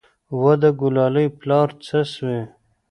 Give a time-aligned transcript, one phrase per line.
[0.39, 2.41] وه د ګلالي پلاره څه سوې.